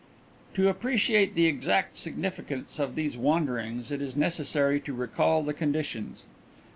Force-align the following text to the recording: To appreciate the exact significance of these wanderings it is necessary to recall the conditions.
To 0.55 0.67
appreciate 0.67 1.35
the 1.35 1.45
exact 1.45 1.95
significance 1.95 2.79
of 2.79 2.95
these 2.95 3.19
wanderings 3.19 3.91
it 3.91 4.01
is 4.01 4.15
necessary 4.15 4.79
to 4.79 4.93
recall 4.95 5.43
the 5.43 5.53
conditions. 5.53 6.25